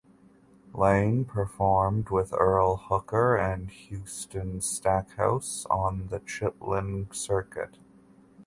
[0.73, 7.77] Lane performed with Earl Hooker and Houston Stackhouse on the Chitlin Circuit.